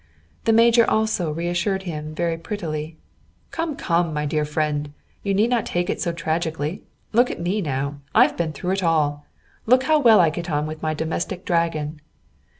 [0.45, 2.97] The major also reassured him very prettily:
[3.51, 6.81] "Come, come, my dear friend, you need not take it so tragically.
[7.13, 7.99] Look at me now!
[8.15, 9.27] I've been through it all!
[9.67, 12.01] Look how well I get on with my domestic dragon!"